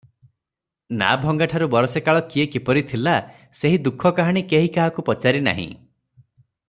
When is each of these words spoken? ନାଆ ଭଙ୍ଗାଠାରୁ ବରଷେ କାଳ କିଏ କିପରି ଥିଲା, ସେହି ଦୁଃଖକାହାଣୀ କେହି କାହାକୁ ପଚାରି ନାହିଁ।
ନାଆ 1.01 1.17
ଭଙ୍ଗାଠାରୁ 1.25 1.67
ବରଷେ 1.75 2.03
କାଳ 2.07 2.23
କିଏ 2.31 2.45
କିପରି 2.55 2.83
ଥିଲା, 2.93 3.13
ସେହି 3.61 3.79
ଦୁଃଖକାହାଣୀ 3.89 4.45
କେହି 4.55 4.73
କାହାକୁ 4.79 5.07
ପଚାରି 5.11 5.45
ନାହିଁ। 5.51 5.69